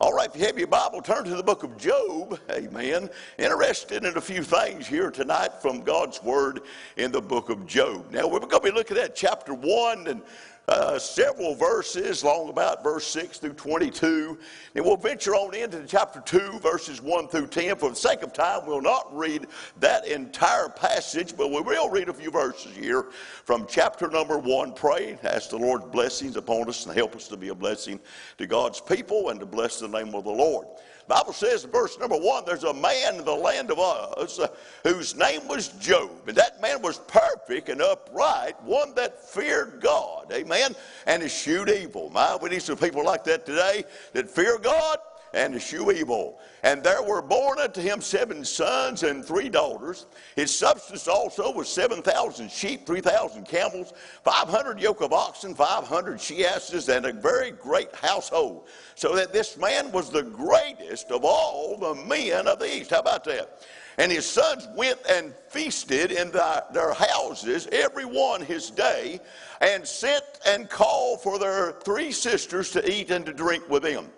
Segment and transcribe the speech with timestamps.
[0.00, 2.38] All right, if you have your Bible, turn to the book of Job.
[2.52, 3.10] Amen.
[3.36, 6.60] Interested in a few things here tonight from God's Word
[6.96, 8.08] in the book of Job.
[8.12, 10.22] Now, we're going to be looking at chapter 1 and
[10.68, 14.38] uh, several verses, long about verse 6 through 22.
[14.74, 17.76] And we'll venture on into chapter 2, verses 1 through 10.
[17.76, 19.46] For the sake of time, we'll not read
[19.80, 23.06] that entire passage, but we will read a few verses here
[23.44, 24.74] from chapter number 1.
[24.74, 27.98] Pray, ask the Lord's blessings upon us and help us to be a blessing
[28.36, 30.66] to God's people and to bless the name of the Lord.
[31.08, 33.78] Bible says in verse number one, there's a man in the land of
[34.20, 34.48] Uz uh,
[34.84, 36.10] whose name was Job.
[36.26, 40.30] And that man was perfect and upright, one that feared God.
[40.32, 40.76] Amen.
[41.06, 42.10] And eschewed evil.
[42.10, 44.98] My, we need some people like that today that fear God
[45.34, 46.38] and evil.
[46.62, 50.06] And there were born unto him seven sons and three daughters.
[50.36, 53.92] His substance also was 7,000 sheep, 3,000 camels,
[54.24, 58.68] 500 yoke of oxen, 500 she asses, and a very great household.
[58.94, 62.90] So that this man was the greatest of all the men of the east.
[62.90, 63.62] How about that?
[63.98, 69.20] And his sons went and feasted in the, their houses, every one his day,
[69.60, 74.08] and sent and called for their three sisters to eat and to drink with them.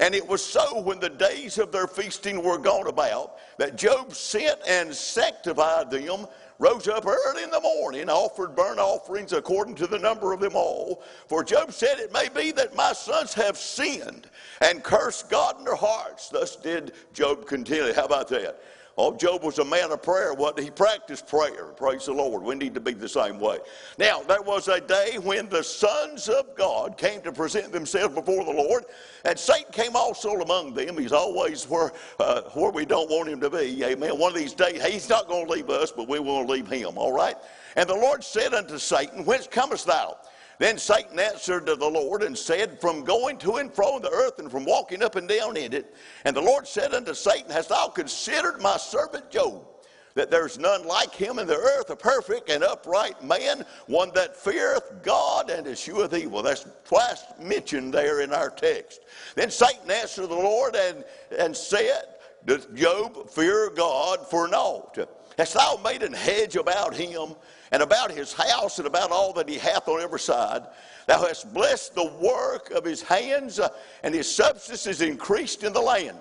[0.00, 4.14] And it was so when the days of their feasting were gone about that Job
[4.14, 6.26] sent and sanctified them,
[6.58, 10.56] rose up early in the morning, offered burnt offerings according to the number of them
[10.56, 11.02] all.
[11.28, 14.28] For Job said, It may be that my sons have sinned
[14.62, 16.30] and cursed God in their hearts.
[16.30, 17.92] Thus did Job continually.
[17.92, 18.58] How about that?
[19.02, 20.34] Oh, Job was a man of prayer.
[20.34, 21.68] What he practiced prayer.
[21.74, 22.42] Praise the Lord.
[22.42, 23.56] We need to be the same way.
[23.96, 28.44] Now, there was a day when the sons of God came to present themselves before
[28.44, 28.84] the Lord,
[29.24, 30.98] and Satan came also among them.
[30.98, 33.82] He's always where uh, where we don't want him to be.
[33.82, 34.18] Amen.
[34.18, 36.98] One of these days, he's not going to leave us, but we will leave him.
[36.98, 37.36] All right.
[37.76, 40.18] And the Lord said unto Satan, Whence comest thou?
[40.60, 44.10] Then Satan answered to the Lord and said, From going to and fro in the
[44.10, 45.96] earth and from walking up and down in it.
[46.26, 49.66] And the Lord said unto Satan, Hast thou considered my servant Job?
[50.16, 54.36] That there's none like him in the earth, a perfect and upright man, one that
[54.36, 56.42] feareth God and escheweth evil.
[56.42, 59.00] That's twice mentioned there in our text.
[59.36, 61.04] Then Satan answered the Lord and,
[61.38, 62.02] and said,
[62.44, 64.98] Does Job fear God for naught?
[65.38, 67.34] Hast thou made an hedge about him
[67.72, 70.62] and about his house and about all that he hath on every side.
[71.06, 73.68] Thou hast blessed the work of his hands, uh,
[74.02, 76.16] and his substance is increased in the land.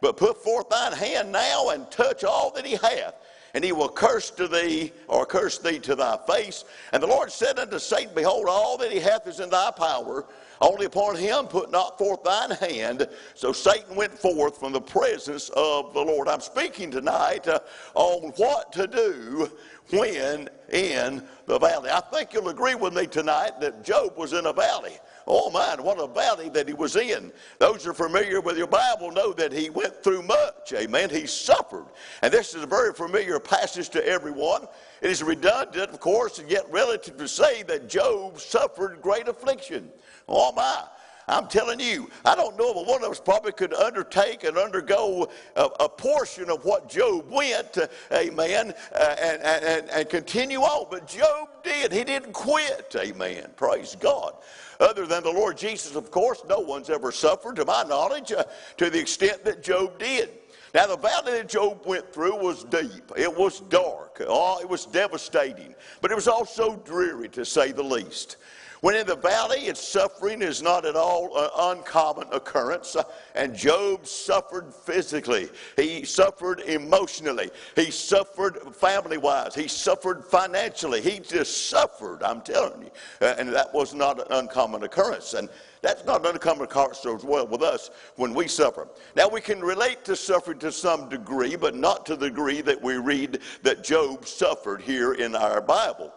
[0.00, 3.14] But put forth thine hand now and touch all that he hath,
[3.54, 6.64] and he will curse to thee, or curse thee to thy face.
[6.92, 10.26] And the Lord said unto Satan, Behold, all that he hath is in thy power.
[10.60, 13.08] Only upon him put not forth thine hand.
[13.34, 16.28] So Satan went forth from the presence of the Lord.
[16.28, 17.60] I'm speaking tonight uh,
[17.94, 19.50] on what to do
[19.90, 21.90] when in the valley.
[21.90, 24.98] I think you'll agree with me tonight that Job was in a valley.
[25.26, 27.32] Oh man, what a valley that he was in.
[27.58, 30.72] Those who are familiar with your Bible know that he went through much.
[30.74, 31.08] Amen.
[31.08, 31.86] He suffered.
[32.22, 34.66] And this is a very familiar passage to everyone.
[35.00, 39.90] It is redundant, of course, and yet relative to say that Job suffered great affliction.
[40.28, 40.84] Oh my.
[41.26, 45.28] I'm telling you, I don't know but one of us probably could undertake and undergo
[45.56, 50.86] a, a portion of what Job went, uh, amen, uh, and, and, and continue on.
[50.90, 51.92] But Job did.
[51.92, 53.50] He didn't quit, amen.
[53.56, 54.34] Praise God.
[54.80, 58.44] Other than the Lord Jesus, of course, no one's ever suffered, to my knowledge, uh,
[58.76, 60.30] to the extent that Job did.
[60.74, 63.12] Now, the valley that Job went through was deep.
[63.16, 64.20] It was dark.
[64.26, 65.74] Oh, it was devastating.
[66.00, 68.36] But it was also dreary, to say the least.
[68.84, 72.94] When in the valley, its suffering is not at all an uncommon occurrence.
[73.34, 81.00] And Job suffered physically, he suffered emotionally, he suffered family wise, he suffered financially.
[81.00, 82.90] He just suffered, I'm telling you.
[83.22, 85.32] Uh, and that was not an uncommon occurrence.
[85.32, 85.48] And
[85.80, 88.86] that's not an uncommon occurrence as well with us when we suffer.
[89.16, 92.82] Now, we can relate to suffering to some degree, but not to the degree that
[92.82, 96.12] we read that Job suffered here in our Bible.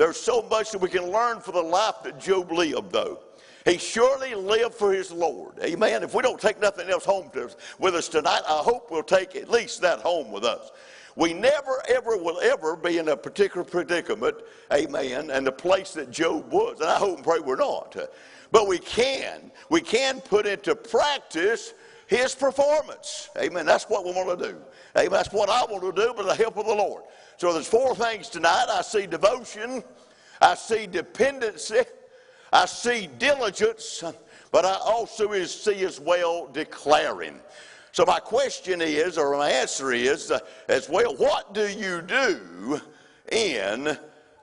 [0.00, 3.18] There's so much that we can learn for the life that Job lived, though.
[3.66, 5.58] He surely lived for his Lord.
[5.62, 6.02] Amen.
[6.02, 9.36] If we don't take nothing else home to, with us tonight, I hope we'll take
[9.36, 10.70] at least that home with us.
[11.16, 14.36] We never, ever will ever be in a particular predicament,
[14.72, 16.80] amen, and the place that Job was.
[16.80, 17.94] And I hope and pray we're not.
[18.52, 19.52] But we can.
[19.68, 21.74] We can put into practice
[22.10, 23.30] his performance.
[23.38, 23.64] Amen.
[23.64, 24.58] That's what we want to do.
[24.98, 25.12] Amen.
[25.12, 27.04] That's what I want to do with the help of the Lord.
[27.36, 28.66] So there's four things tonight.
[28.68, 29.84] I see devotion,
[30.40, 31.82] I see dependency,
[32.52, 34.02] I see diligence,
[34.50, 37.38] but I also see as well declaring.
[37.92, 42.80] So my question is, or my answer is, uh, as well, what do you do
[43.30, 43.96] in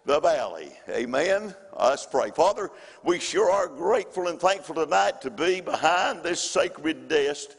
[0.08, 0.72] the valley.
[0.90, 1.54] Amen.
[1.78, 2.32] Let's pray.
[2.32, 2.72] Father,
[3.04, 7.50] we sure are grateful and thankful tonight to be behind this sacred desk.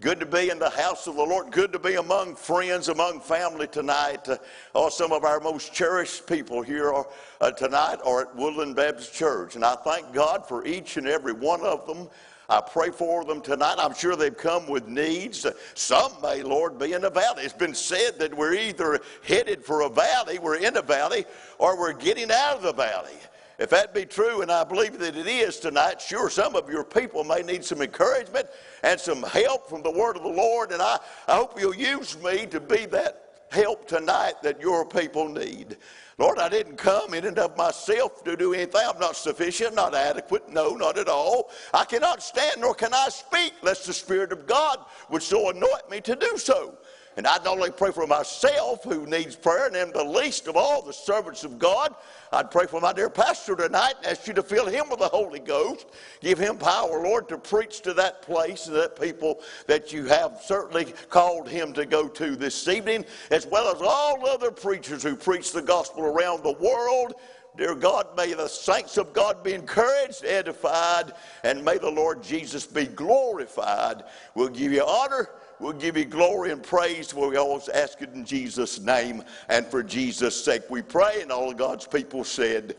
[0.00, 1.52] Good to be in the house of the Lord.
[1.52, 4.26] Good to be among friends, among family tonight.
[4.26, 4.38] Uh,
[4.74, 7.06] oh, some of our most cherished people here are,
[7.42, 9.56] uh, tonight are at Woodland Baptist Church.
[9.56, 12.08] And I thank God for each and every one of them.
[12.48, 13.74] I pray for them tonight.
[13.76, 15.46] I'm sure they've come with needs.
[15.74, 17.44] Some may, Lord, be in a valley.
[17.44, 21.26] It's been said that we're either headed for a valley, we're in a valley,
[21.58, 23.18] or we're getting out of the valley.
[23.60, 26.82] If that be true, and I believe that it is tonight, sure, some of your
[26.82, 28.48] people may need some encouragement
[28.82, 30.98] and some help from the word of the Lord, and I,
[31.28, 35.76] I hope you'll use me to be that help tonight that your people need.
[36.16, 38.80] Lord, I didn't come in and of myself to do anything.
[38.86, 40.48] I'm not sufficient, not adequate.
[40.48, 41.50] No, not at all.
[41.74, 45.90] I cannot stand nor can I speak lest the Spirit of God would so anoint
[45.90, 46.78] me to do so.
[47.16, 50.56] And I not only pray for myself who needs prayer, and am the least of
[50.56, 51.94] all the servants of God,
[52.32, 55.08] I'd pray for my dear pastor tonight and ask you to fill him with the
[55.08, 55.86] Holy Ghost.
[56.20, 60.40] Give him power, Lord, to preach to that place and that people that you have
[60.44, 65.16] certainly called him to go to this evening, as well as all other preachers who
[65.16, 67.14] preach the gospel around the world.
[67.56, 71.12] Dear God, may the saints of God be encouraged, edified,
[71.42, 74.04] and may the Lord Jesus be glorified.
[74.36, 75.30] We'll give you honor
[75.60, 77.14] We'll give you glory and praise.
[77.14, 80.62] We always ask it in Jesus' name and for Jesus' sake.
[80.70, 82.76] We pray, and all of God's people said,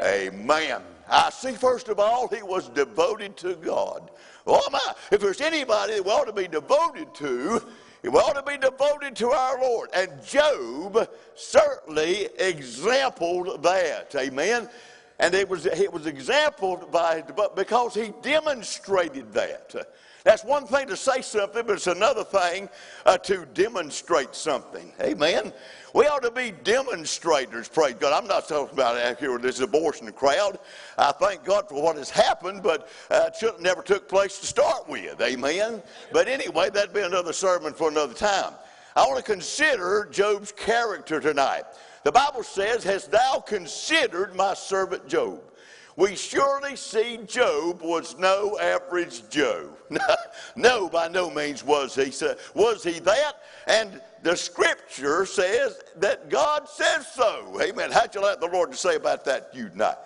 [0.00, 0.80] Amen.
[1.08, 4.10] I see, first of all, he was devoted to God.
[4.46, 4.80] Oh, my.
[5.10, 7.62] If there's anybody that we ought to be devoted to,
[8.02, 9.90] we ought to be devoted to our Lord.
[9.94, 14.14] And Job certainly exampled that.
[14.16, 14.68] Amen.
[15.18, 17.22] And it was, it was exampled by,
[17.54, 19.74] because he demonstrated that.
[20.24, 22.70] That's one thing to say something, but it's another thing
[23.04, 24.90] uh, to demonstrate something.
[25.02, 25.52] Amen.
[25.94, 28.14] We ought to be demonstrators, praise God.
[28.14, 30.58] I'm not talking about out here with this abortion crowd.
[30.96, 34.88] I thank God for what has happened, but uh, it never took place to start
[34.88, 35.20] with.
[35.20, 35.82] Amen.
[36.10, 38.54] But anyway, that'd be another sermon for another time.
[38.96, 41.64] I want to consider Job's character tonight.
[42.02, 45.42] The Bible says, Hast thou considered my servant Job?
[45.96, 49.70] We surely see Job was no average Joe.
[50.56, 52.12] no, by no means was he.
[52.54, 53.34] Was he that?
[53.66, 57.60] And the scripture says that God says so.
[57.62, 57.92] Amen.
[57.92, 59.98] How'd you like the Lord to say about that you tonight?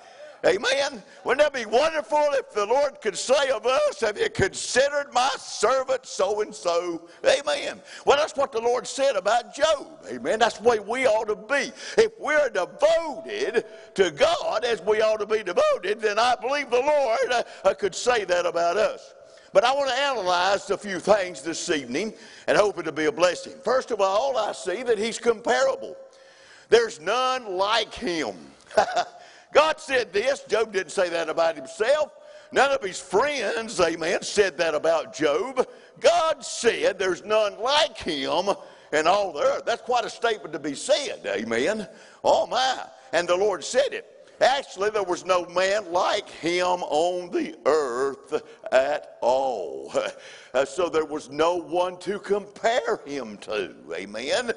[0.47, 1.03] Amen.
[1.25, 5.31] Wouldn't that be wonderful if the Lord could say of us, Have you considered my
[5.37, 7.09] servant so and so?
[7.27, 7.81] Amen.
[8.07, 10.07] Well, that's what the Lord said about Job.
[10.09, 10.39] Amen.
[10.39, 11.73] That's the way we ought to be.
[12.01, 13.65] If we're devoted
[13.95, 17.95] to God as we ought to be devoted, then I believe the Lord uh, could
[17.95, 19.15] say that about us.
[19.53, 22.15] But I want to analyze a few things this evening
[22.47, 23.55] and hope it to be a blessing.
[23.65, 25.97] First of all, I see that he's comparable.
[26.69, 28.37] There's none like him.
[29.53, 30.43] God said this.
[30.45, 32.13] Job didn't say that about himself.
[32.51, 35.67] None of his friends, amen, said that about Job.
[36.01, 38.49] God said there's none like him
[38.93, 39.65] in all the earth.
[39.67, 41.87] That's quite a statement to be said, amen.
[42.25, 42.85] Oh my.
[43.13, 44.19] And the Lord said it.
[44.41, 48.43] Actually, there was no man like him on the earth
[48.73, 49.93] at all.
[50.55, 53.75] Uh, so there was no one to compare him to.
[53.93, 54.51] Amen.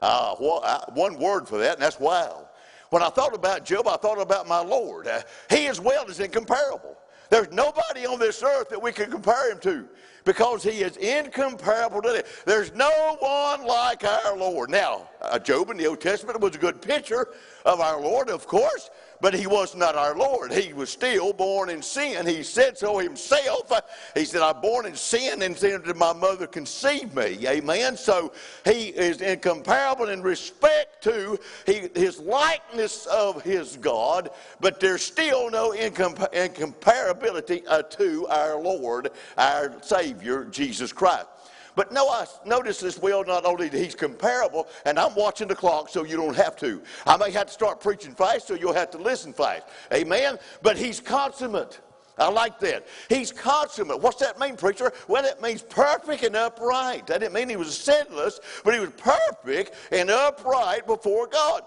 [0.00, 2.48] Uh, one word for that, and that's wow.
[2.92, 5.06] When I thought about Job, I thought about my Lord.
[5.06, 6.98] Uh, he as well is incomparable.
[7.30, 9.88] There's nobody on this earth that we can compare him to
[10.26, 12.22] because he is incomparable to them.
[12.44, 14.68] There's no one like our Lord.
[14.68, 17.28] Now, uh, Job in the Old Testament was a good picture
[17.64, 18.90] of our Lord, of course,
[19.22, 20.52] but he was not our Lord.
[20.52, 22.26] He was still born in sin.
[22.26, 23.72] He said so himself.
[24.14, 27.38] He said, I'm born in sin and sin did my mother conceive me.
[27.46, 27.96] Amen.
[27.96, 28.32] So
[28.64, 35.70] he is incomparable in respect to his likeness of his God, but there's still no
[35.70, 41.26] incomparability uh, to our Lord, our Savior, Jesus Christ.
[41.74, 45.88] But no, notice as well, not only that he's comparable, and I'm watching the clock
[45.88, 46.82] so you don't have to.
[47.06, 49.62] I may have to start preaching fast so you'll have to listen fast.
[49.92, 50.38] Amen?
[50.62, 51.80] But he's consummate.
[52.18, 52.86] I like that.
[53.08, 54.00] He's consummate.
[54.00, 54.92] What's that mean, preacher?
[55.08, 57.06] Well, it means perfect and upright.
[57.06, 61.62] That didn't mean he was sinless, but he was perfect and upright before God.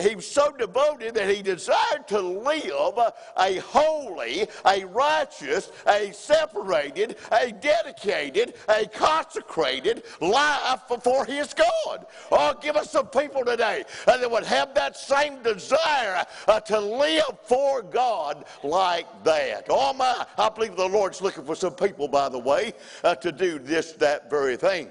[0.00, 2.98] He was so devoted that he desired to live
[3.38, 12.06] a holy, a righteous, a separated, a dedicated, a consecrated life before his God.
[12.30, 17.38] Oh, give us some people today that would have that same desire uh, to live
[17.44, 19.66] for God like that.
[19.70, 22.72] Oh, I believe the Lord's looking for some people, by the way,
[23.04, 24.88] uh, to do this, that very thing.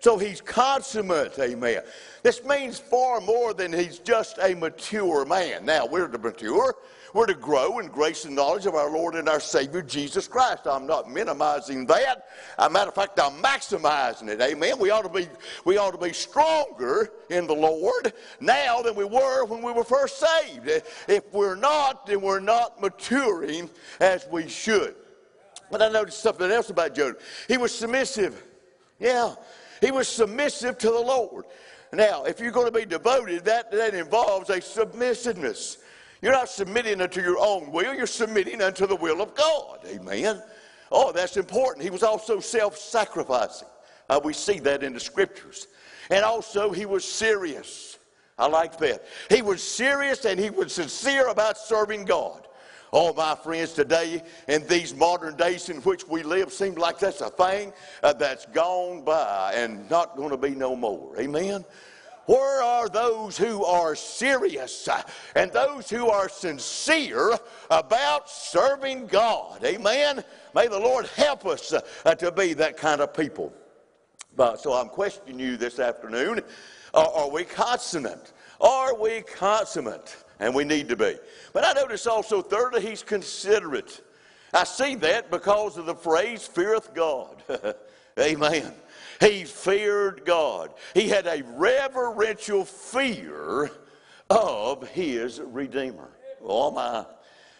[0.00, 1.82] So he's consummate, amen.
[2.22, 5.64] This means far more than he's just a mature man.
[5.64, 6.76] Now, we're to mature.
[7.14, 10.66] We're to grow in grace and knowledge of our Lord and our Savior, Jesus Christ.
[10.66, 12.26] I'm not minimizing that.
[12.58, 14.40] As a matter of fact, I'm maximizing it.
[14.40, 14.78] Amen.
[14.78, 15.28] We ought to be,
[15.64, 19.84] we ought to be stronger in the Lord now than we were when we were
[19.84, 20.68] first saved.
[21.08, 23.70] If we're not, then we're not maturing
[24.00, 24.94] as we should.
[25.70, 27.16] But I noticed something else about Job.
[27.48, 28.42] He was submissive.
[28.98, 29.34] Yeah.
[29.80, 31.44] He was submissive to the Lord.
[31.92, 35.78] Now, if you're going to be devoted, that, that involves a submissiveness.
[36.22, 39.80] You're not submitting unto your own will, you're submitting unto the will of God.
[39.86, 40.42] Amen.
[40.90, 41.84] Oh, that's important.
[41.84, 43.68] He was also self sacrificing.
[44.08, 45.66] Uh, we see that in the scriptures.
[46.10, 47.98] And also, he was serious.
[48.38, 49.04] I like that.
[49.30, 52.46] He was serious and he was sincere about serving God.
[52.92, 57.20] Oh, my friends, today in these modern days in which we live, seems like that's
[57.20, 61.18] a thing uh, that's gone by and not going to be no more.
[61.18, 61.64] Amen.
[62.26, 65.02] Where are those who are serious uh,
[65.34, 67.38] and those who are sincere
[67.70, 69.64] about serving God?
[69.64, 70.22] Amen.
[70.54, 73.52] May the Lord help us uh, to be that kind of people.
[74.36, 76.40] But so I'm questioning you this afternoon.
[76.94, 78.32] Are, are we consummate?
[78.60, 80.16] Are we consummate?
[80.38, 81.16] and we need to be.
[81.52, 84.02] But I notice also, thirdly, he's considerate.
[84.52, 87.42] I see that because of the phrase, feareth God.
[88.18, 88.72] Amen.
[89.20, 90.74] He feared God.
[90.94, 93.70] He had a reverential fear
[94.28, 96.10] of his Redeemer.
[96.42, 97.06] Oh, my.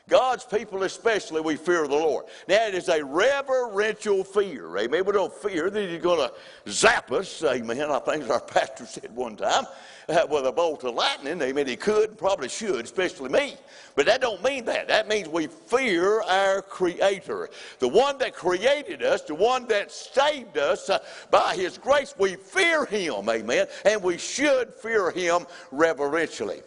[0.08, 2.26] God's people, especially, we fear the Lord.
[2.46, 4.78] Now, it is a reverential fear.
[4.78, 5.04] Amen.
[5.04, 7.42] We don't fear that He's going to zap us.
[7.42, 7.90] Amen.
[7.90, 9.64] I think our pastor said one time
[10.08, 11.42] uh, with a bolt of lightning.
[11.42, 11.66] Amen.
[11.66, 13.56] He could, and probably should, especially me.
[13.96, 14.86] But that don't mean that.
[14.86, 20.56] That means we fear our Creator, the one that created us, the one that saved
[20.56, 21.00] us uh,
[21.32, 22.14] by His grace.
[22.16, 23.28] We fear Him.
[23.28, 23.66] Amen.
[23.84, 26.60] And we should fear Him reverentially.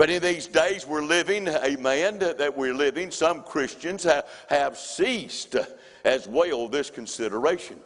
[0.00, 5.56] But in these days we're living, amen, that we're living, some Christians have, have ceased
[6.06, 7.78] as well this consideration.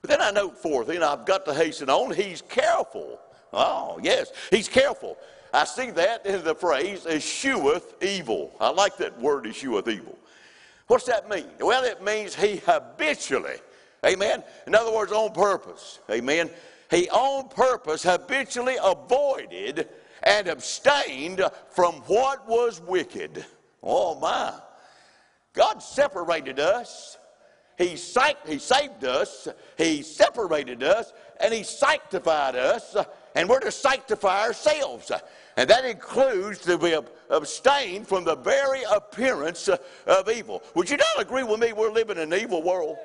[0.00, 3.20] But then I note fourth, and I've got to hasten on, he's careful.
[3.52, 5.18] Oh, yes, he's careful.
[5.52, 8.56] I see that in the phrase, escheweth evil.
[8.58, 10.18] I like that word, escheweth evil.
[10.86, 11.44] What's that mean?
[11.60, 13.56] Well, it means he habitually,
[14.06, 16.48] amen, in other words, on purpose, amen,
[16.90, 19.90] he on purpose habitually avoided
[20.22, 23.44] and abstained from what was wicked.
[23.82, 24.52] Oh my.
[25.52, 27.18] God separated us.
[27.78, 27.88] He,
[28.46, 29.48] he saved us.
[29.76, 31.12] He separated us.
[31.40, 32.96] And He sanctified us.
[33.34, 35.10] And we're to sanctify ourselves.
[35.56, 36.96] And that includes to be
[37.30, 40.62] abstain from the very appearance of evil.
[40.74, 41.72] Would you not agree with me?
[41.72, 42.96] We're living in an evil world.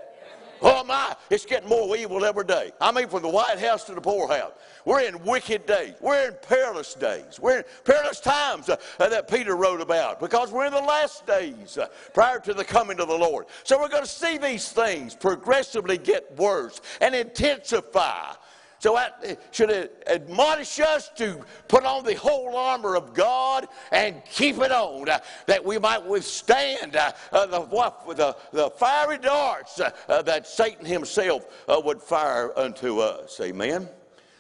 [0.61, 2.71] Oh my, it's getting more evil every day.
[2.79, 4.53] I mean, from the White House to the poorhouse.
[4.85, 5.95] We're in wicked days.
[5.99, 7.39] We're in perilous days.
[7.39, 11.25] We're in perilous times uh, uh, that Peter wrote about because we're in the last
[11.27, 13.47] days uh, prior to the coming of the Lord.
[13.63, 18.33] So we're going to see these things progressively get worse and intensify.
[18.79, 24.60] So that should admonish us to put on the whole armor of God and keep
[24.60, 27.65] it on, uh, that we might withstand uh, uh, the,
[28.13, 33.39] the, the, fiery darts uh, uh, that Satan himself uh, would fire unto us.
[33.41, 33.89] Amen.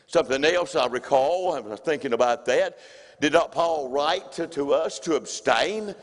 [0.05, 2.77] Something else I recall, I was thinking about that.
[3.19, 5.95] Did not Paul write to, to us to abstain?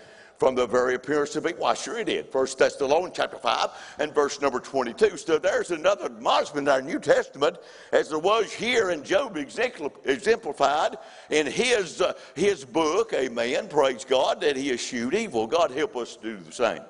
[0.44, 1.58] From the very appearance of it?
[1.58, 2.30] Why, sure he did.
[2.30, 5.16] First Thessalonians chapter 5 and verse number 22.
[5.16, 7.56] So there's another admonishment in our New Testament,
[7.92, 10.98] as there was here in Job exemplified
[11.30, 15.46] in his, uh, his book, amen, praise God, that he eschewed evil.
[15.46, 16.82] God help us do the same.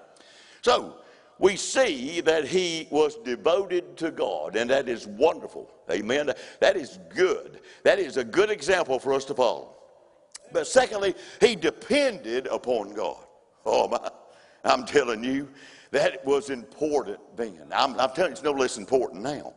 [0.63, 0.97] So,
[1.39, 5.71] we see that he was devoted to God, and that is wonderful.
[5.93, 6.33] Amen.
[6.59, 7.61] That is good.
[7.85, 9.77] That is a good example for us to follow.
[10.53, 13.24] But secondly, he depended upon God.
[13.67, 14.11] Oh, my.
[14.65, 15.49] I'm telling you,
[15.91, 17.61] that was important then.
[17.71, 19.53] I'm, I'm telling you, it's no less important now.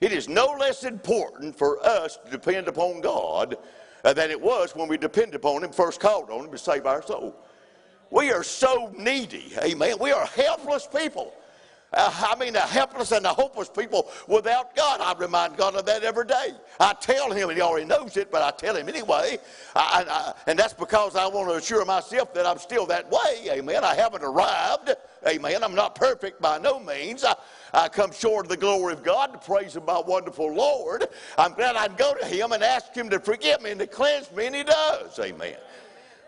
[0.00, 3.56] It is no less important for us to depend upon God
[4.04, 6.86] uh, than it was when we depended upon Him, first called on Him to save
[6.86, 7.34] our soul.
[8.10, 9.96] We are so needy, amen.
[10.00, 11.34] We are helpless people.
[11.92, 15.00] Uh, I mean, the helpless and the hopeless people without God.
[15.00, 16.50] I remind God of that every day.
[16.78, 19.38] I tell Him, and He already knows it, but I tell Him anyway.
[19.74, 23.50] I, I, and that's because I want to assure myself that I'm still that way.
[23.50, 23.84] Amen.
[23.84, 24.94] I haven't arrived.
[25.26, 25.64] Amen.
[25.64, 27.24] I'm not perfect by no means.
[27.24, 27.34] I,
[27.72, 31.06] I come short of the glory of God to praise Him, my wonderful Lord.
[31.38, 34.30] I'm glad I'd go to Him and ask Him to forgive me and to cleanse
[34.32, 35.18] me, and He does.
[35.18, 35.56] Amen.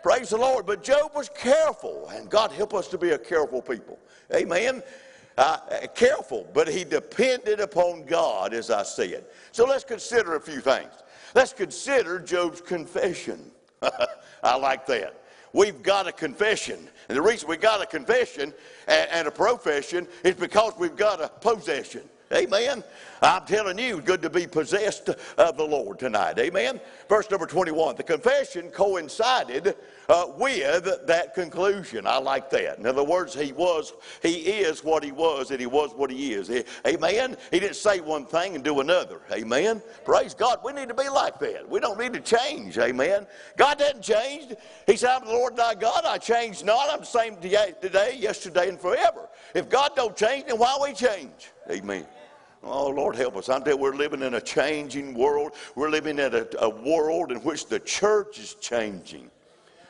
[0.01, 0.65] Praise the Lord.
[0.65, 3.99] But Job was careful, and God help us to be a careful people.
[4.33, 4.81] Amen.
[5.41, 9.25] Uh, careful, but he depended upon God, as I said.
[9.51, 10.91] So let's consider a few things.
[11.33, 13.49] Let's consider Job's confession.
[14.43, 15.19] I like that.
[15.51, 16.87] We've got a confession.
[17.09, 18.53] And the reason we got a confession
[18.87, 22.03] and, and a profession is because we've got a possession.
[22.31, 22.83] Amen.
[23.21, 26.39] I'm telling you, good to be possessed of the Lord tonight.
[26.39, 26.81] Amen.
[27.07, 27.95] Verse number 21.
[27.95, 29.75] The confession coincided
[30.09, 32.07] uh, with that conclusion.
[32.07, 32.79] I like that.
[32.79, 36.33] In other words, he was, he is what he was, and he was what he
[36.33, 36.49] is.
[36.87, 37.37] Amen.
[37.51, 39.21] He didn't say one thing and do another.
[39.31, 39.83] Amen.
[40.03, 40.59] Praise God.
[40.63, 41.69] We need to be like that.
[41.69, 42.79] We don't need to change.
[42.79, 43.27] Amen.
[43.55, 44.53] God didn't change.
[44.87, 46.05] He said, I'm the Lord thy God.
[46.05, 46.89] I change not.
[46.89, 49.29] I'm the same today, yesterday, and forever.
[49.53, 51.51] If God don't change, then why we change?
[51.69, 52.07] Amen.
[52.63, 53.49] Oh, Lord, help us.
[53.49, 55.53] I'm telling you, we're living in a changing world.
[55.75, 59.31] We're living in a, a world in which the church is changing.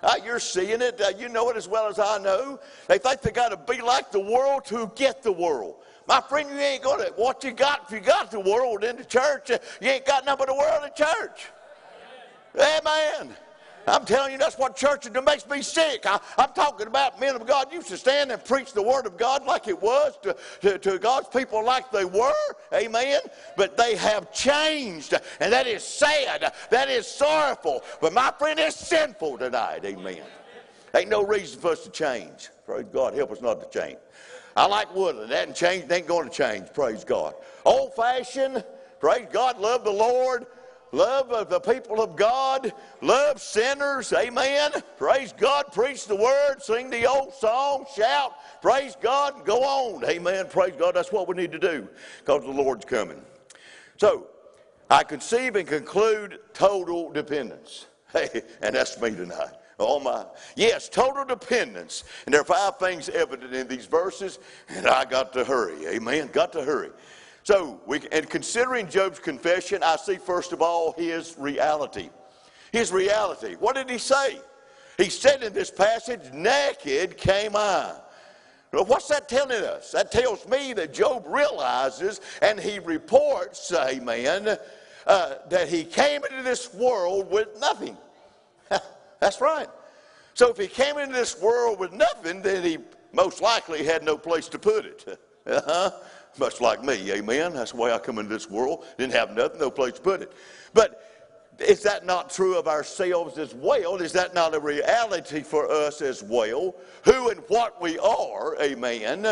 [0.01, 0.99] Uh, you're seeing it.
[0.99, 2.59] Uh, you know it as well as I know.
[2.87, 5.75] They think they got to be like the world to get the world.
[6.07, 8.95] My friend, you ain't got to, what you got, if you got the world in
[8.95, 11.47] the church, uh, you ain't got nothing but the world in church.
[12.55, 13.35] Amen.
[13.87, 16.05] I'm telling you, that's what church that makes me sick.
[16.05, 19.17] I, am talking about men of God used to stand and preach the word of
[19.17, 22.33] God like it was to, to, to, God's people like they were.
[22.73, 23.21] Amen.
[23.57, 25.13] But they have changed.
[25.39, 26.53] And that is sad.
[26.69, 27.83] That is sorrowful.
[27.99, 29.83] But my friend, it's sinful tonight.
[29.85, 30.21] Amen.
[30.95, 32.49] Ain't no reason for us to change.
[32.65, 33.13] Praise God.
[33.13, 33.97] Help us not to change.
[34.55, 35.31] I like Woodland.
[35.31, 35.91] That ain't changed.
[35.91, 36.67] Ain't going to change.
[36.73, 37.33] Praise God.
[37.65, 38.63] Old fashioned.
[38.99, 39.57] Praise God.
[39.57, 40.45] Love the Lord
[40.91, 44.71] love of the people of God, love sinners, amen.
[44.97, 50.47] Praise God, preach the word, sing the old song, shout, praise God, go on, amen.
[50.49, 51.87] Praise God, that's what we need to do
[52.19, 53.21] because the Lord's coming.
[53.97, 54.27] So,
[54.89, 57.87] I conceive and conclude total dependence.
[58.11, 59.53] Hey, and that's me tonight.
[59.79, 60.25] Oh my.
[60.57, 62.03] Yes, total dependence.
[62.25, 65.87] And there are five things evident in these verses, and I got to hurry.
[65.87, 66.29] Amen.
[66.33, 66.89] Got to hurry.
[67.43, 72.09] So, we, and considering Job's confession, I see first of all his reality.
[72.71, 73.55] His reality.
[73.55, 74.39] What did he say?
[74.97, 77.93] He said in this passage, Naked came I.
[78.71, 79.91] Well, what's that telling us?
[79.91, 84.57] That tells me that Job realizes and he reports, amen,
[85.07, 87.97] uh, that he came into this world with nothing.
[89.19, 89.67] That's right.
[90.35, 92.77] So if he came into this world with nothing, then he
[93.11, 95.19] most likely had no place to put it.
[95.43, 95.89] Uh-huh
[96.39, 97.53] much like me, amen.
[97.53, 98.85] That's the way I come into this world.
[98.97, 100.31] Didn't have nothing, no place to put it.
[100.73, 101.01] But
[101.59, 103.97] is that not true of ourselves as well?
[103.97, 106.75] Is that not a reality for us as well?
[107.05, 109.25] Who and what we are, amen,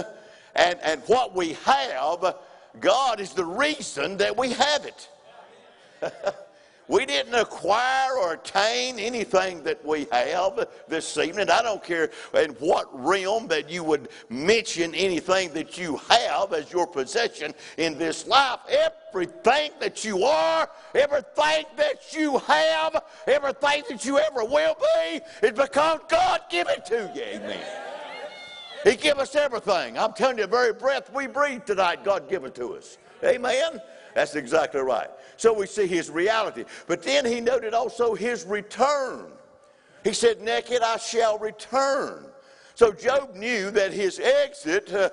[0.55, 2.35] and, and what we have,
[2.79, 5.09] God is the reason that we have it.
[6.89, 11.51] We didn't acquire or attain anything that we have this evening.
[11.51, 16.73] I don't care in what realm that you would mention anything that you have as
[16.73, 18.59] your possession in this life.
[18.67, 25.51] Everything that you are, everything that you have, everything that you ever will be is
[25.51, 27.21] because God give it to you.
[27.21, 27.63] Amen.
[28.83, 29.95] He give us everything.
[29.95, 32.97] I'm telling you, the very breath we breathe tonight, God give it to us.
[33.23, 33.79] Amen.
[34.15, 35.09] That's exactly right.
[35.39, 36.65] So we see his reality.
[36.85, 39.27] But then he noted also his return.
[40.03, 42.25] He said, Naked I shall return.
[42.75, 45.11] So Job knew that his exit uh,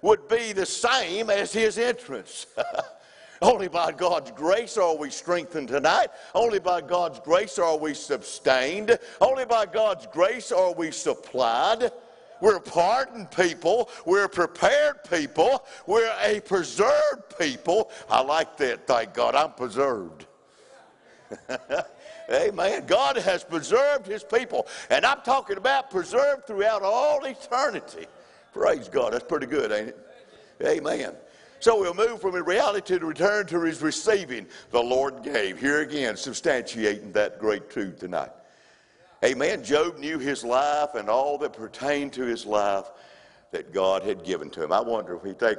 [0.00, 2.46] would be the same as his entrance.
[3.42, 6.10] Only by God's grace are we strengthened tonight.
[6.36, 8.96] Only by God's grace are we sustained.
[9.20, 11.90] Only by God's grace are we supplied.
[12.40, 13.88] We're pardoned people.
[14.04, 15.64] We're prepared people.
[15.86, 17.90] We're a preserved people.
[18.08, 18.86] I like that.
[18.86, 20.26] Thank God I'm preserved.
[22.30, 22.86] Amen.
[22.86, 24.66] God has preserved his people.
[24.90, 28.06] And I'm talking about preserved throughout all eternity.
[28.52, 29.12] Praise God.
[29.12, 29.98] That's pretty good, ain't it?
[30.64, 31.14] Amen.
[31.60, 35.58] So we'll move from reality to return to his receiving the Lord gave.
[35.58, 38.30] Here again, substantiating that great truth tonight.
[39.24, 39.64] Amen.
[39.64, 42.84] Job knew his life and all that pertained to his life
[43.52, 44.70] that God had given to him.
[44.70, 45.58] I wonder if we take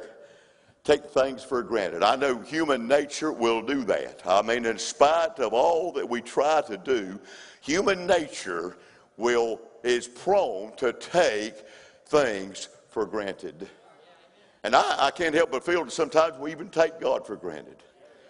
[0.84, 2.04] take things for granted.
[2.04, 4.22] I know human nature will do that.
[4.24, 7.20] I mean, in spite of all that we try to do,
[7.60, 8.78] human nature
[9.18, 11.56] will is prone to take
[12.06, 13.68] things for granted.
[14.64, 17.78] And I, I can't help but feel that sometimes we even take God for granted.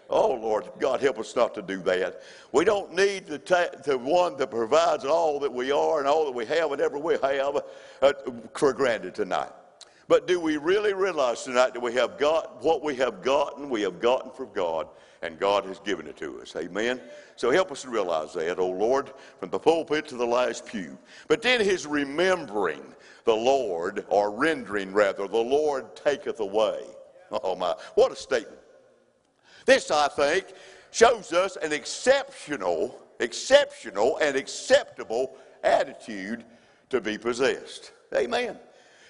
[0.10, 2.22] Oh, Lord, God, help us not to do that.
[2.52, 6.26] We don't need the, ta- the one that provides all that we are and all
[6.26, 7.62] that we have and ever will have
[8.02, 8.14] uh,
[8.54, 9.52] for granted tonight.
[10.08, 13.82] But do we really realize tonight that we have got what we have gotten, we
[13.82, 14.88] have gotten from God,
[15.24, 16.56] and God has given it to us?
[16.56, 17.02] Amen?
[17.36, 20.98] So help us to realize that, oh Lord, from the pulpit to the last pew.
[21.28, 22.84] But then his remembering
[23.24, 26.84] the Lord, or rendering rather, the Lord taketh away.
[27.32, 28.60] Oh my, what a statement.
[29.66, 30.46] This, I think,
[30.92, 36.46] shows us an exceptional, exceptional, and acceptable attitude
[36.90, 37.92] to be possessed.
[38.14, 38.58] Amen.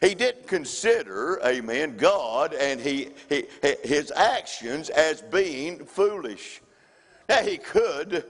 [0.01, 3.45] He didn't consider, amen, God and he, he,
[3.83, 6.61] his actions as being foolish.
[7.27, 8.25] Now, he could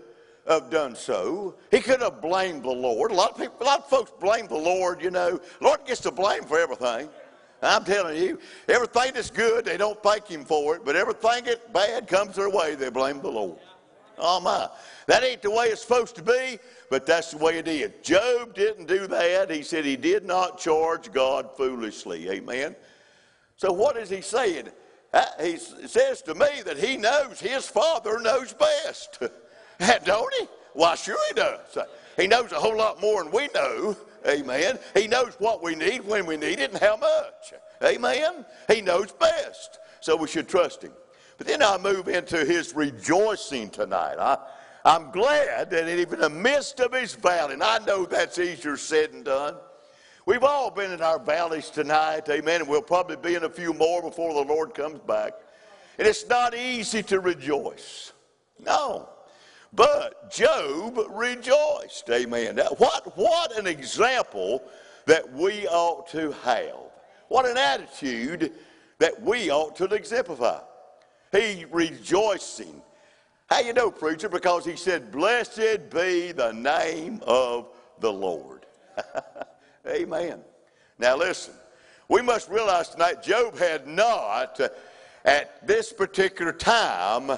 [0.47, 1.55] have done so.
[1.71, 3.11] He could have blamed the Lord.
[3.11, 5.39] A lot of people, a lot of folks blame the Lord, you know.
[5.59, 7.09] Lord gets to blame for everything.
[7.61, 11.73] I'm telling you, everything that's good, they don't thank him for it, but everything that
[11.73, 13.57] bad comes their way, they blame the Lord.
[14.17, 14.69] Oh my.
[15.07, 16.57] That ain't the way it's supposed to be,
[16.89, 17.91] but that's the way it is.
[18.01, 19.51] Job didn't do that.
[19.51, 22.29] He said he did not charge God foolishly.
[22.29, 22.75] Amen.
[23.57, 24.69] So what is he saying?
[25.13, 29.19] Uh, he says to me that he knows his father knows best.
[30.05, 30.47] Don't he?
[30.73, 31.77] Why, sure he does.
[32.17, 33.95] He knows a whole lot more than we know.
[34.27, 34.79] Amen.
[34.95, 37.53] He knows what we need, when we need it, and how much.
[37.83, 38.45] Amen.
[38.71, 39.79] He knows best.
[40.01, 40.93] So we should trust him.
[41.37, 44.15] But then I move into his rejoicing tonight.
[44.17, 44.37] I,
[44.85, 48.77] I'm glad that even in the midst of his valley, and I know that's easier
[48.77, 49.55] said than done.
[50.25, 53.73] We've all been in our valleys tonight, amen, and we'll probably be in a few
[53.73, 55.33] more before the Lord comes back.
[55.99, 58.13] And it's not easy to rejoice.
[58.59, 59.09] No.
[59.75, 62.55] But Job rejoiced, amen.
[62.55, 64.63] Now, what, what an example
[65.05, 66.75] that we ought to have.
[67.27, 68.53] What an attitude
[68.99, 70.59] that we ought to exemplify.
[71.31, 72.81] He rejoicing.
[73.47, 74.29] How you know, preacher?
[74.29, 77.67] Because he said, Blessed be the name of
[77.99, 78.65] the Lord.
[79.87, 80.39] Amen.
[80.97, 81.53] Now listen,
[82.07, 84.69] we must realize tonight Job had not, uh,
[85.25, 87.37] at this particular time,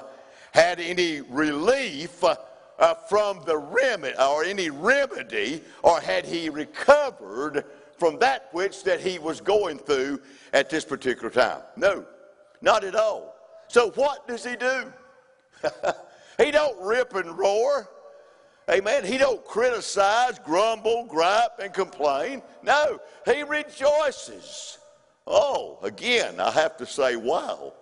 [0.52, 2.36] had any relief uh,
[2.78, 7.64] uh, from the remedy or any remedy, or had he recovered
[7.98, 10.20] from that which that he was going through
[10.52, 11.62] at this particular time.
[11.76, 12.04] No,
[12.62, 13.34] not at all.
[13.68, 14.92] So what does he do?
[16.38, 17.90] he don't rip and roar.
[18.70, 19.04] Amen.
[19.04, 22.42] He don't criticize, grumble, gripe, and complain.
[22.62, 24.78] No, he rejoices.
[25.26, 27.72] Oh, again, I have to say, wow.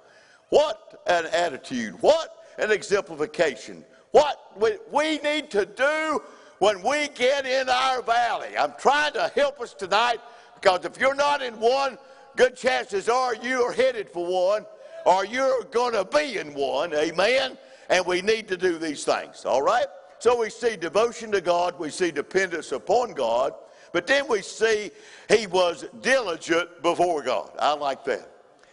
[0.48, 1.96] What an attitude.
[2.00, 3.84] What an exemplification.
[4.12, 4.52] What
[4.90, 6.22] we need to do
[6.58, 8.56] when we get in our valley.
[8.58, 10.20] I'm trying to help us tonight
[10.54, 11.98] because if you're not in one,
[12.34, 14.64] good chances are you are headed for one
[15.04, 16.94] or you're going to be in one.
[16.94, 17.58] Amen.
[17.88, 19.44] And we need to do these things.
[19.44, 19.86] All right?
[20.18, 23.52] So we see devotion to God, we see dependence upon God,
[23.92, 24.90] but then we see
[25.28, 27.50] he was diligent before God.
[27.58, 28.30] I like that.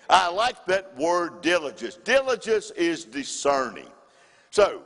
[0.10, 1.96] I like that word diligence.
[1.96, 3.88] Diligence is discerning.
[4.52, 4.84] So,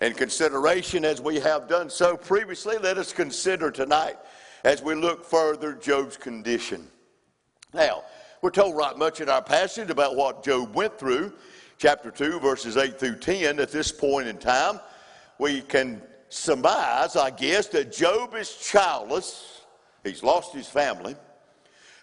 [0.00, 4.16] in consideration, as we have done so previously, let us consider tonight
[4.64, 6.86] as we look further Job's condition.
[7.72, 8.04] Now,
[8.42, 11.32] we're told right much in our passage about what Job went through,
[11.78, 13.58] chapter 2, verses 8 through 10.
[13.58, 14.80] At this point in time,
[15.38, 19.62] we can surmise, I guess, that Job is childless.
[20.04, 21.16] He's lost his family.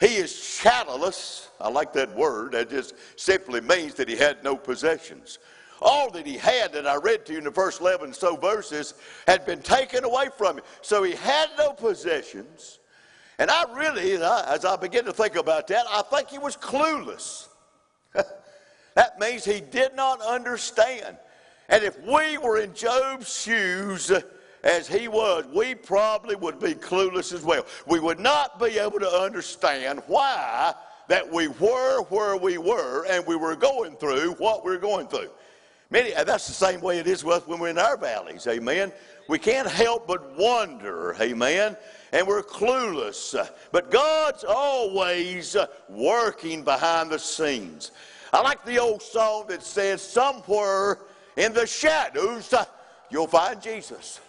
[0.04, 1.48] He is shadowless.
[1.62, 2.52] I like that word.
[2.52, 5.40] That just simply means that he had no possessions.
[5.82, 8.96] All that he had that I read to you in the first 11 so verses
[9.28, 10.66] had been taken away from him.
[10.82, 12.80] So he had no possessions.
[13.40, 17.48] And I really, as I begin to think about that, I think he was clueless.
[18.96, 21.16] that means he did not understand.
[21.70, 24.12] And if we were in Job's shoes
[24.64, 27.66] as he was, we probably would be clueless as well.
[27.86, 30.74] We would not be able to understand why
[31.08, 35.08] that we were where we were and we were going through what we we're going
[35.08, 35.30] through.
[35.90, 38.92] Many, that's the same way it is with us when we're in our valleys, amen.
[39.30, 41.78] We can't help but wonder, amen,
[42.12, 43.36] and we're clueless.
[43.72, 45.56] But God's always
[45.90, 47.92] working behind the scenes.
[48.32, 50.98] I like the old song that says, Somewhere
[51.38, 52.52] in the shadows,
[53.12, 54.20] you'll find Jesus.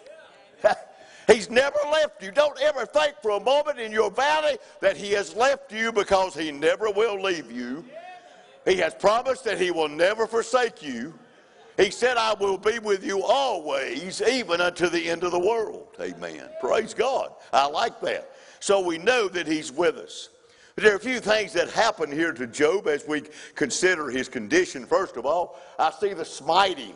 [1.26, 2.30] He's never left you.
[2.30, 6.34] Don't ever think for a moment in your valley that He has left you because
[6.34, 7.84] He never will leave you.
[8.64, 11.14] He has promised that He will never forsake you.
[11.76, 15.88] He said, I will be with you always, even unto the end of the world.
[16.00, 16.48] Amen.
[16.60, 17.32] Praise God.
[17.52, 18.30] I like that.
[18.60, 20.28] So we know that He's with us.
[20.74, 23.22] But there are a few things that happen here to Job as we
[23.54, 24.86] consider his condition.
[24.86, 26.94] First of all, I see the smiting.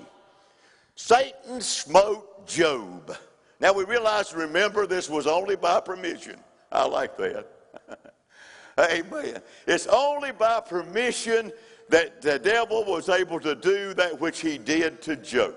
[0.97, 3.17] Satan smote Job.
[3.61, 6.37] Now we realize, remember, this was only by permission.
[6.71, 7.47] I like that.
[8.79, 9.43] Amen.
[9.67, 11.53] It's only by permission
[11.89, 15.55] that the devil was able to do that which he did to Job.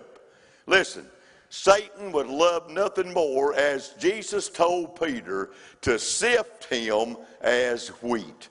[0.66, 1.06] Listen,
[1.50, 8.50] Satan would love nothing more, as Jesus told Peter, to sift him as wheat.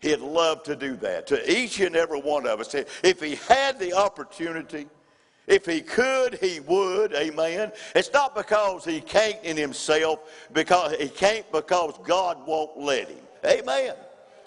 [0.00, 2.74] He'd love to do that to each and every one of us.
[3.02, 4.86] If he had the opportunity,
[5.52, 7.12] if he could, he would.
[7.14, 7.72] Amen.
[7.94, 13.18] It's not because he can't in himself, because he can't because God won't let him.
[13.44, 13.94] Amen.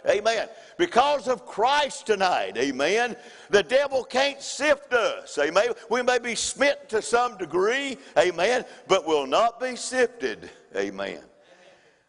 [0.07, 0.47] Amen.
[0.77, 3.15] Because of Christ tonight, amen,
[3.49, 5.69] the devil can't sift us, amen.
[5.89, 11.21] We may be smitten to some degree, amen, but will not be sifted, amen.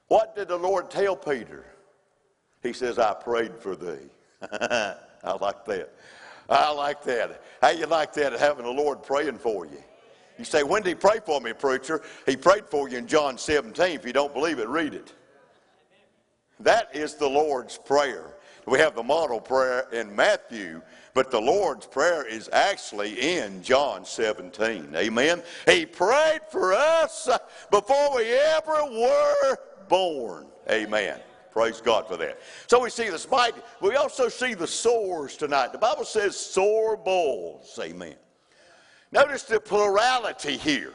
[0.09, 1.64] What did the Lord tell Peter?
[2.62, 4.11] He says, I prayed for thee.
[4.42, 5.92] I like that.
[6.48, 7.42] I like that.
[7.61, 9.82] How you like that, having the Lord praying for you?
[10.38, 12.02] You say, when did he pray for me, preacher?
[12.26, 13.96] He prayed for you in John 17.
[13.96, 15.14] If you don't believe it, read it.
[16.61, 18.35] That is the Lord's Prayer.
[18.66, 20.82] We have the model prayer in Matthew,
[21.14, 24.92] but the Lord's Prayer is actually in John 17.
[24.96, 25.42] Amen.
[25.66, 27.28] He prayed for us
[27.70, 29.56] before we ever were
[29.88, 30.46] born.
[30.68, 31.20] Amen.
[31.56, 32.38] Praise God for that.
[32.66, 33.54] So we see the smite.
[33.80, 35.72] We also see the sores tonight.
[35.72, 37.80] The Bible says sore bulls.
[37.82, 38.16] Amen.
[39.10, 40.92] Notice the plurality here.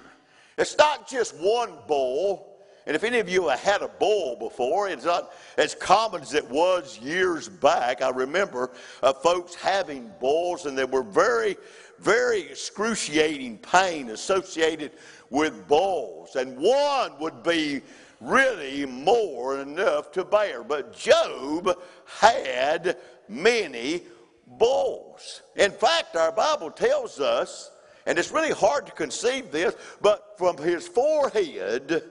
[0.60, 2.52] It's not just one bull
[2.88, 6.34] and if any of you have had a bull before, it's not as common as
[6.34, 8.02] it was years back.
[8.02, 8.72] I remember
[9.04, 11.58] uh, folks having bulls, and there were very,
[12.00, 14.94] very excruciating pain associated
[15.30, 16.36] with bulls.
[16.36, 17.82] And one would be
[18.20, 20.64] really more than enough to bear.
[20.64, 21.78] But Job
[22.20, 22.98] had
[23.30, 24.04] many
[24.48, 25.42] bulls.
[25.56, 27.72] In fact, our Bible tells us,
[28.06, 32.04] and it's really hard to conceive this, but from his forehead,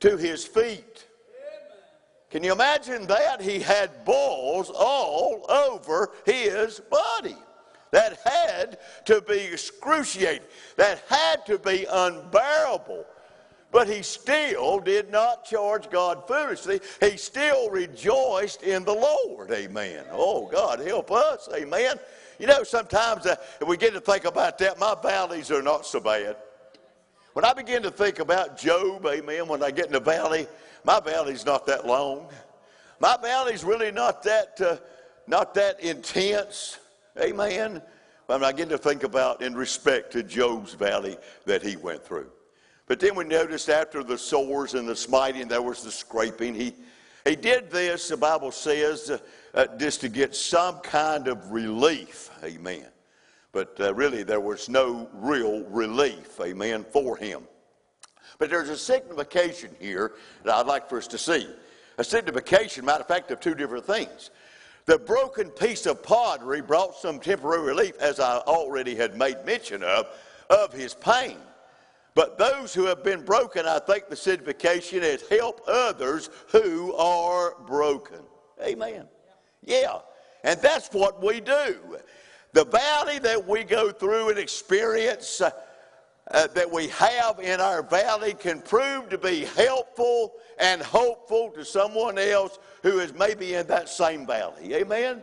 [0.00, 1.04] to his feet.
[2.30, 3.42] Can you imagine that?
[3.42, 7.36] He had balls all over his body.
[7.90, 10.46] That had to be excruciating.
[10.76, 13.04] That had to be unbearable.
[13.72, 16.80] But he still did not charge God foolishly.
[17.00, 19.50] He still rejoiced in the Lord.
[19.52, 20.04] Amen.
[20.10, 21.48] Oh, God, help us.
[21.54, 21.96] Amen.
[22.40, 24.78] You know, sometimes uh, we get to think about that.
[24.78, 26.36] My valleys are not so bad.
[27.34, 30.48] When I begin to think about Job, amen, when I get in the valley,
[30.84, 32.28] my valley's not that long.
[32.98, 34.76] My valley's really not that, uh,
[35.28, 36.78] not that intense,
[37.20, 37.82] amen.
[38.26, 42.30] When I begin to think about in respect to Job's valley that he went through.
[42.90, 46.56] But then we noticed after the sores and the smiting, there was the scraping.
[46.56, 46.74] He,
[47.24, 49.18] he did this, the Bible says, uh,
[49.54, 52.86] uh, just to get some kind of relief, amen.
[53.52, 57.44] But uh, really, there was no real relief, amen, for him.
[58.40, 61.46] But there's a signification here that I'd like for us to see.
[61.98, 64.30] A signification, matter of fact, of two different things.
[64.86, 69.84] The broken piece of pottery brought some temporary relief, as I already had made mention
[69.84, 70.08] of,
[70.50, 71.36] of his pain.
[72.14, 77.54] But those who have been broken, I think the signification is help others who are
[77.66, 78.20] broken.
[78.62, 79.06] Amen.
[79.62, 79.98] Yeah.
[80.42, 81.76] And that's what we do.
[82.52, 85.50] The valley that we go through and experience uh,
[86.30, 91.64] uh, that we have in our valley can prove to be helpful and hopeful to
[91.64, 94.74] someone else who is maybe in that same valley.
[94.74, 95.22] Amen?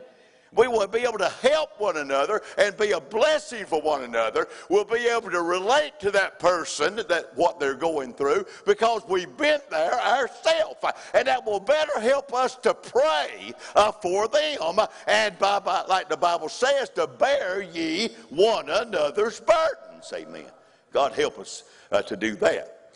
[0.56, 4.48] We will be able to help one another and be a blessing for one another.
[4.70, 9.36] We'll be able to relate to that person that what they're going through because we've
[9.38, 10.78] been there ourselves.
[11.14, 14.80] And that will better help us to pray uh, for them.
[15.08, 20.12] And by, by, like the Bible says, to bear ye one another's burdens.
[20.14, 20.46] Amen.
[20.92, 22.94] God help us uh, to do that.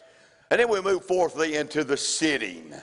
[0.50, 2.74] And then we move fourthly into the sitting.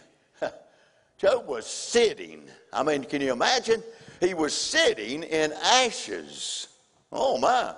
[1.19, 2.45] Job was sitting.
[2.73, 3.83] I mean, can you imagine?
[4.21, 6.69] He was sitting in ashes.
[7.13, 7.75] Oh my.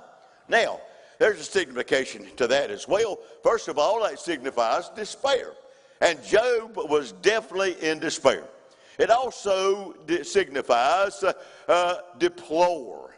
[0.49, 0.81] Now,
[1.19, 3.19] there's a signification to that as well.
[3.43, 5.53] First of all, that signifies despair.
[6.01, 8.45] And Job was definitely in despair.
[8.99, 11.33] It also signifies uh,
[11.69, 13.10] uh, deplore.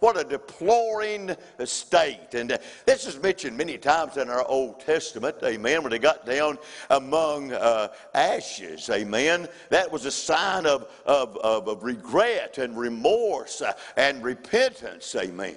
[0.00, 1.34] What a deploring
[1.64, 2.34] state.
[2.34, 6.24] And uh, this is mentioned many times in our Old Testament, amen, when they got
[6.24, 6.58] down
[6.90, 9.48] among uh, ashes, amen.
[9.70, 15.56] That was a sign of, of, of, of regret and remorse uh, and repentance, amen.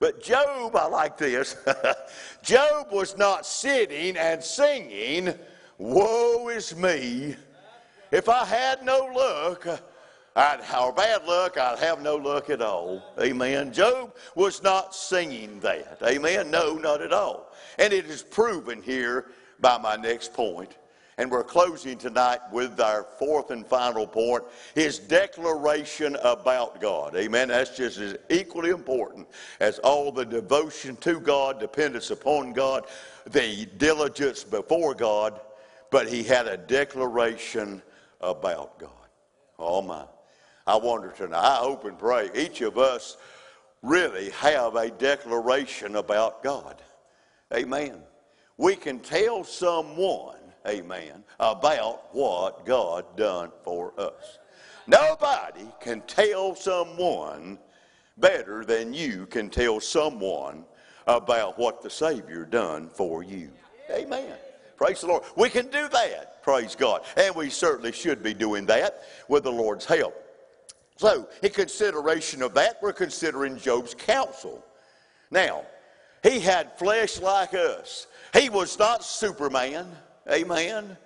[0.00, 1.56] But Job, I like this.
[2.42, 5.32] Job was not sitting and singing,
[5.78, 7.36] Woe is me.
[8.10, 9.80] If I had no luck,
[10.34, 13.02] I'd have bad luck, I'd have no luck at all.
[13.20, 13.72] Amen.
[13.72, 15.98] Job was not singing that.
[16.02, 16.50] Amen.
[16.50, 17.52] No, not at all.
[17.78, 19.26] And it is proven here
[19.60, 20.78] by my next point.
[21.18, 27.14] And we're closing tonight with our fourth and final point his declaration about God.
[27.14, 27.48] Amen.
[27.48, 29.28] That's just as equally important
[29.60, 32.86] as all the devotion to God, dependence upon God,
[33.26, 35.38] the diligence before God,
[35.90, 37.82] but he had a declaration
[38.22, 38.90] about God.
[39.58, 40.04] Oh my.
[40.66, 43.16] I wonder tonight, I hope and pray each of us
[43.82, 46.80] really have a declaration about God.
[47.52, 47.98] Amen.
[48.56, 54.38] We can tell someone amen, about what God done for us.
[54.86, 57.58] Nobody can tell someone
[58.18, 60.64] better than you can tell someone
[61.06, 63.50] about what the Savior done for you.
[63.90, 64.34] Amen.
[64.76, 65.24] Praise the Lord.
[65.36, 67.02] We can do that, praise God.
[67.16, 70.21] And we certainly should be doing that with the Lord's help.
[71.02, 74.64] So, in consideration of that, we're considering Job's counsel.
[75.32, 75.64] Now,
[76.22, 78.06] he had flesh like us.
[78.32, 79.90] He was not Superman.
[80.30, 80.96] Amen.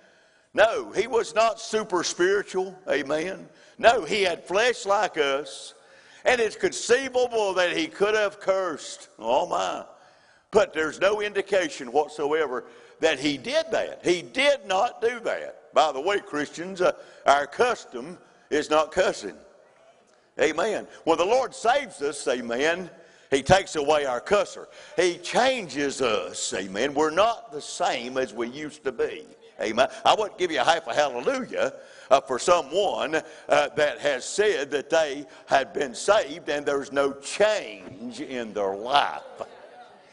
[0.53, 2.77] No, he was not super spiritual.
[2.87, 3.49] Amen.
[3.79, 5.73] No, he had flesh like us.
[6.25, 9.09] And it's conceivable that he could have cursed.
[9.17, 9.83] Oh, my.
[10.51, 12.65] But there's no indication whatsoever
[12.99, 14.01] that he did that.
[14.03, 15.73] He did not do that.
[15.73, 16.91] By the way, Christians, uh,
[17.25, 18.19] our custom
[18.51, 19.33] is not cussing.
[20.39, 20.87] Amen.
[21.03, 22.89] When the Lord saves us, amen,
[23.31, 24.67] he takes away our cusser.
[24.95, 26.53] He changes us.
[26.53, 26.93] Amen.
[26.93, 29.25] We're not the same as we used to be.
[29.59, 29.87] Amen.
[30.05, 31.73] I wouldn't give you a half a hallelujah
[32.11, 37.13] uh, for someone uh, that has said that they had been saved and there's no
[37.13, 39.23] change in their life.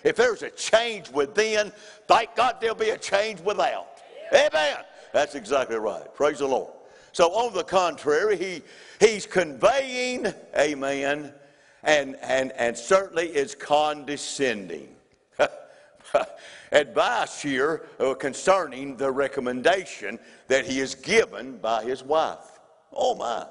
[0.02, 1.72] If there's a change within,
[2.06, 4.02] thank God there'll be a change without.
[4.32, 4.78] Amen.
[5.12, 6.12] That's exactly right.
[6.14, 6.73] Praise the Lord.
[7.14, 8.62] So, on the contrary, he,
[8.98, 10.26] he's conveying,
[10.58, 11.32] amen,
[11.84, 14.88] and, and, and certainly is condescending.
[16.72, 22.58] Advice here uh, concerning the recommendation that he is given by his wife.
[22.92, 23.46] Oh my.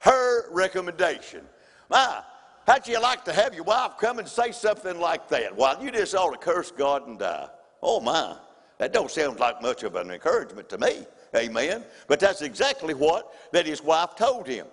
[0.00, 1.44] Her recommendation.
[1.88, 2.22] My,
[2.66, 5.56] how'd you like to have your wife come and say something like that?
[5.56, 7.50] Well, you just ought to curse God and die.
[7.80, 8.36] Oh my.
[8.78, 11.06] That don't sound like much of an encouragement to me.
[11.34, 11.84] Amen.
[12.08, 14.66] But that's exactly what that his wife told him.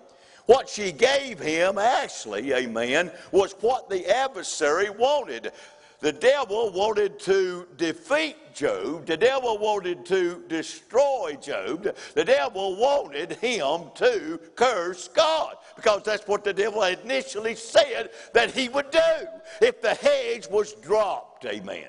[0.46, 5.52] What she gave him, actually, amen, was what the adversary wanted.
[6.00, 9.06] The devil wanted to defeat Job.
[9.06, 11.96] The devil wanted to destroy Job.
[12.14, 18.50] The devil wanted him to curse God because that's what the devil initially said that
[18.50, 19.26] he would do
[19.62, 21.46] if the hedge was dropped.
[21.46, 21.88] Amen.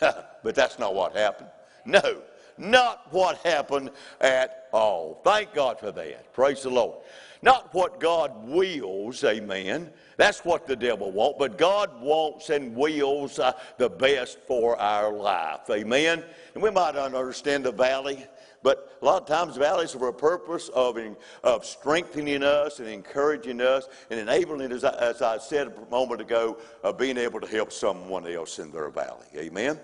[0.44, 1.50] but that's not what happened.
[1.84, 2.22] No,
[2.56, 5.20] not what happened at all.
[5.24, 6.32] Thank God for that.
[6.32, 6.98] Praise the Lord.
[7.42, 9.90] Not what God wills, amen.
[10.16, 15.12] That's what the devil wants, but God wants and wills uh, the best for our
[15.12, 16.24] life, amen.
[16.54, 18.24] And we might not understand the valley,
[18.62, 20.98] but a lot of times valleys are for a purpose of,
[21.42, 26.22] of strengthening us and encouraging us and enabling, as I, as I said a moment
[26.22, 29.78] ago, of being able to help someone else in their valley, amen.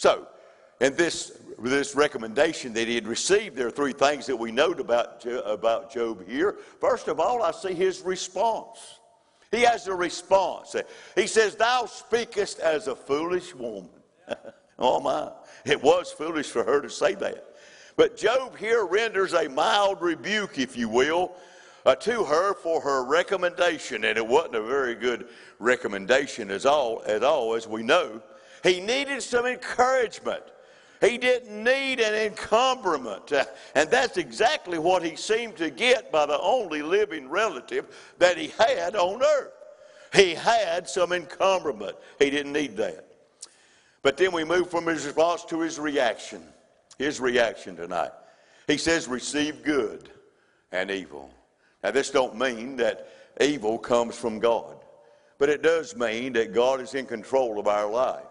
[0.00, 0.26] So,
[0.80, 4.80] in this, this recommendation that he had received, there are three things that we note
[4.80, 6.56] about, about Job here.
[6.80, 8.78] First of all, I see his response.
[9.50, 10.74] He has a response.
[11.14, 13.90] He says, Thou speakest as a foolish woman.
[14.78, 15.32] oh my,
[15.66, 17.44] it was foolish for her to say that.
[17.94, 21.32] But Job here renders a mild rebuke, if you will,
[21.84, 24.06] uh, to her for her recommendation.
[24.06, 28.22] And it wasn't a very good recommendation as all, at all, as we know.
[28.62, 30.42] He needed some encouragement.
[31.00, 33.32] He didn't need an encumberment.
[33.74, 37.86] And that's exactly what he seemed to get by the only living relative
[38.18, 39.52] that he had on earth.
[40.12, 41.96] He had some encumberment.
[42.18, 43.06] He didn't need that.
[44.02, 46.42] But then we move from his response to his reaction.
[46.98, 48.10] His reaction tonight.
[48.66, 50.10] He says, receive good
[50.72, 51.30] and evil.
[51.82, 53.08] Now, this don't mean that
[53.40, 54.76] evil comes from God,
[55.38, 58.29] but it does mean that God is in control of our life.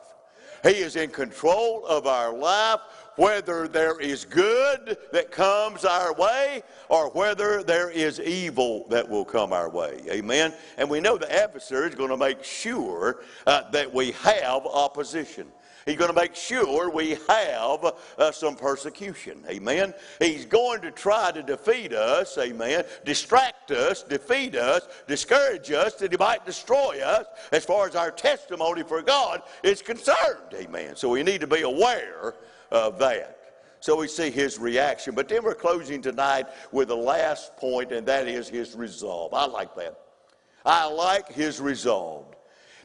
[0.64, 2.80] He is in control of our life,
[3.20, 9.26] whether there is good that comes our way or whether there is evil that will
[9.26, 10.00] come our way.
[10.10, 10.54] Amen.
[10.78, 15.48] And we know the adversary is going to make sure uh, that we have opposition.
[15.86, 19.44] He's going to make sure we have uh, some persecution.
[19.50, 19.94] Amen.
[20.20, 22.38] He's going to try to defeat us.
[22.38, 22.86] Amen.
[23.04, 28.12] Distract us, defeat us, discourage us, that he might destroy us as far as our
[28.12, 30.54] testimony for God is concerned.
[30.54, 30.96] Amen.
[30.96, 32.36] So we need to be aware
[32.72, 33.36] of that.
[33.80, 35.16] So we see his reaction.
[35.16, 39.34] But then we're closing tonight with the last point, and that is his resolve.
[39.34, 40.00] I like that.
[40.66, 42.26] I like his resolve.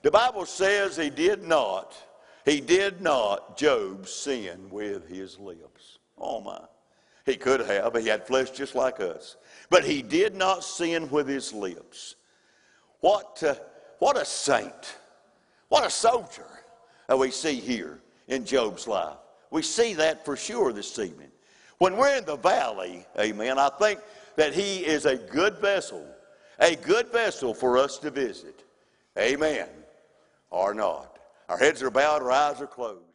[0.03, 1.97] The Bible says he did not
[2.45, 5.99] he did not, Job, sin with his lips.
[6.19, 6.61] Oh my.
[7.25, 7.97] He could have.
[7.97, 9.37] He had flesh just like us.
[9.71, 12.17] But he did not sin with his lips.
[13.01, 13.55] What, uh,
[13.99, 14.99] what a saint.
[15.69, 16.47] What a soldier
[17.09, 19.17] that we see here in Job's life.
[19.55, 21.31] We see that for sure this evening.
[21.79, 24.01] When we're in the valley, amen, I think
[24.35, 26.05] that he is a good vessel,
[26.59, 28.65] a good vessel for us to visit.
[29.17, 29.69] Amen.
[30.51, 31.21] Or not.
[31.49, 33.14] Our heads are bowed, our eyes are closed.